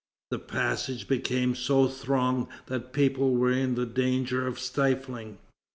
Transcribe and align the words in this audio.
The 0.31 0.39
passage 0.39 1.07
became 1.07 1.53
so 1.53 1.87
thronged 1.87 2.47
that 2.65 2.91
people 2.91 3.35
were 3.35 3.51
in 3.51 3.75
danger 3.93 4.47
of 4.47 4.57
stifling. 4.59 5.37